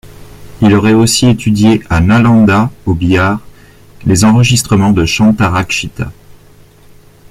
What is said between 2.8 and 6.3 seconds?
au Bihar les enseignements de Shantarâkshita.